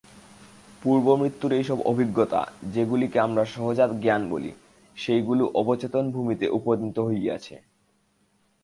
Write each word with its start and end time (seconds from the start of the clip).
পূর্বমৃত্যুর 0.81 1.51
এইসব 1.53 1.81
অভিজ্ঞতা, 1.81 2.41
যেগুলিকে 2.73 3.19
আমরা 3.19 3.45
সহজাত 3.45 3.91
জ্ঞান 3.91 4.29
বলি, 4.29 4.51
সেগুলি 4.97 5.43
অবচেতন-ভূমিতে 5.53 6.45
উপনীত 6.49 6.99
হইয়াছে। 6.99 7.55